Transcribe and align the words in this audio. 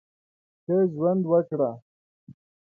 ښه 0.63 0.75
ژوند 0.93 1.23
وکړه! 1.31 1.71